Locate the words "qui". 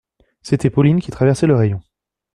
0.99-1.11